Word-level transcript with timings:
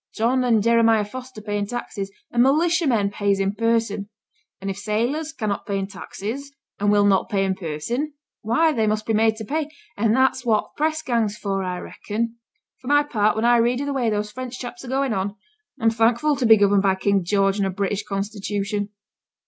John 0.15 0.43
and 0.43 0.63
Jeremiah 0.63 1.05
Foster 1.05 1.43
pay 1.43 1.59
in 1.59 1.67
taxes, 1.67 2.11
and 2.31 2.41
Militiaman 2.41 3.11
pays 3.11 3.39
in 3.39 3.53
person; 3.53 4.09
and 4.59 4.67
if 4.67 4.77
sailors 4.79 5.31
cannot 5.31 5.67
pay 5.67 5.77
in 5.77 5.85
taxes, 5.85 6.51
and 6.79 6.91
will 6.91 7.05
not 7.05 7.29
pay 7.29 7.45
in 7.45 7.53
person, 7.53 8.13
why 8.41 8.73
they 8.73 8.87
must 8.87 9.05
be 9.05 9.13
made 9.13 9.35
to 9.35 9.45
pay; 9.45 9.69
and 9.95 10.15
that's 10.15 10.43
what 10.43 10.71
th' 10.71 10.75
press 10.75 11.03
gang 11.03 11.25
is 11.25 11.37
for, 11.37 11.61
I 11.61 11.77
reckon. 11.77 12.37
For 12.79 12.87
my 12.87 13.03
part, 13.03 13.35
when 13.35 13.45
I 13.45 13.57
read 13.57 13.79
o' 13.79 13.85
the 13.85 13.93
way 13.93 14.09
those 14.09 14.31
French 14.31 14.57
chaps 14.57 14.83
are 14.83 14.87
going 14.87 15.13
on, 15.13 15.35
I'm 15.79 15.91
thankful 15.91 16.35
to 16.37 16.47
be 16.47 16.57
governed 16.57 16.81
by 16.81 16.95
King 16.95 17.23
George 17.23 17.57
and 17.59 17.67
a 17.67 17.69
British 17.69 18.01
Constitution.' 18.03 18.89